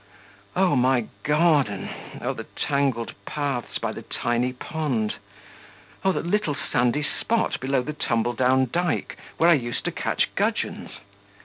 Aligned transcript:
Oh, 0.55 0.75
my 0.75 1.05
garden, 1.21 1.87
oh, 2.21 2.33
the 2.33 2.45
tangled 2.55 3.13
paths 3.25 3.77
by 3.77 3.91
the 3.91 4.01
tiny 4.01 4.51
pond! 4.51 5.17
Oh, 6.03 6.11
the 6.11 6.23
little 6.23 6.55
sandy 6.71 7.03
spot 7.03 7.59
below 7.59 7.83
the 7.83 7.93
tumbledown 7.93 8.71
dike, 8.71 9.15
where 9.37 9.51
I 9.51 9.53
used 9.53 9.85
to 9.85 9.91
catch 9.91 10.33
gudgeons! 10.33 10.89